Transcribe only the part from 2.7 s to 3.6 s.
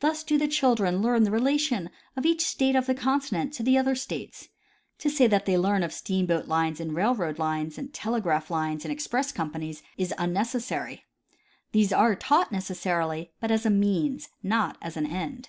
of the continent